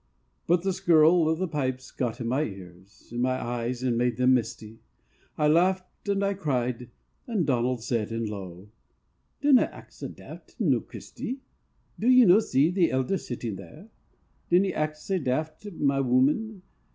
[0.47, 4.17] But the skirl o' the pipes got in my ears, In my eyes, and made
[4.17, 4.79] them misty;
[5.37, 6.89] I laughed and I cried,
[7.27, 8.69] and Donald said low:
[9.41, 11.41] "Dinna act so daft, noo, Christy!"
[11.99, 13.89] "Do ye no see the elder sitting there?
[14.49, 16.63] Dinna act sae daft, my wooman.